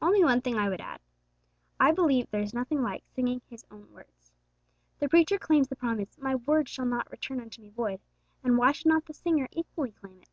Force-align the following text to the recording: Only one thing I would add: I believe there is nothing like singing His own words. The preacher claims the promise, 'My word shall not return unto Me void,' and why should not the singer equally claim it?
Only 0.00 0.22
one 0.22 0.42
thing 0.42 0.54
I 0.56 0.68
would 0.68 0.80
add: 0.80 1.00
I 1.80 1.90
believe 1.90 2.30
there 2.30 2.40
is 2.40 2.54
nothing 2.54 2.82
like 2.82 3.02
singing 3.16 3.40
His 3.50 3.66
own 3.68 3.92
words. 3.92 4.32
The 5.00 5.08
preacher 5.08 5.40
claims 5.40 5.66
the 5.66 5.74
promise, 5.74 6.16
'My 6.20 6.36
word 6.36 6.68
shall 6.68 6.86
not 6.86 7.10
return 7.10 7.40
unto 7.40 7.60
Me 7.62 7.70
void,' 7.70 7.98
and 8.44 8.58
why 8.58 8.70
should 8.70 8.86
not 8.86 9.06
the 9.06 9.12
singer 9.12 9.48
equally 9.50 9.90
claim 9.90 10.22
it? 10.22 10.28